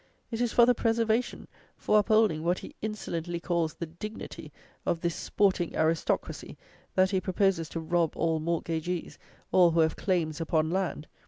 [0.31, 1.47] It is for the preservation,
[1.77, 4.51] for upholding what he insolently calls the "dignity"
[4.83, 6.57] of this sporting aristocracy,
[6.95, 9.19] that he proposes to rob all mortgagees,
[9.51, 11.05] all who have claims upon land!